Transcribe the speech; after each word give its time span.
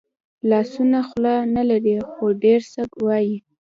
لاسونه 0.49 0.99
خوله 1.07 1.35
نه 1.55 1.63
لري 1.69 1.95
خو 2.09 2.23
ډېر 2.43 2.61
څه 2.73 2.81
وايي 3.05 3.37